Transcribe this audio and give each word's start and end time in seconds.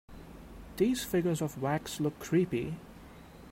These 0.77 1.03
figures 1.03 1.43
of 1.43 1.61
wax 1.61 1.99
look 1.99 2.17
creepy. 2.17 2.75